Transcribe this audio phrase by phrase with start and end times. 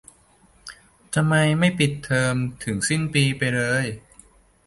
[1.15, 3.23] ทำไมไม่ปิดเทอมไปถึงสิ้นปี
[3.55, 3.85] เลย